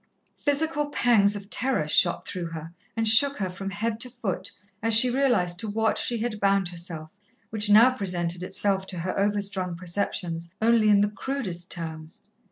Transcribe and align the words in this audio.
Physical 0.35 0.87
pangs 0.89 1.35
of 1.35 1.51
terror 1.51 1.87
shot 1.87 2.27
through 2.27 2.47
her 2.47 2.73
and 2.97 3.07
shook 3.07 3.37
her 3.37 3.51
from 3.51 3.69
head 3.69 3.99
to 3.99 4.09
foot 4.09 4.49
as 4.81 4.95
she 4.95 5.11
realized 5.11 5.59
to 5.59 5.69
what 5.69 5.99
she 5.99 6.17
had 6.17 6.39
bound 6.39 6.69
herself, 6.69 7.11
which 7.51 7.69
now 7.69 7.91
presented 7.91 8.41
itself 8.41 8.87
to 8.87 8.97
her 9.01 9.15
overstrung 9.15 9.75
perceptions 9.75 10.49
only 10.59 10.89
in 10.89 11.01
the 11.01 11.11
crudest 11.11 11.69
terms. 11.69 12.23